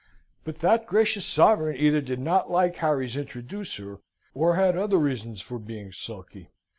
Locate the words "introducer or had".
3.15-4.75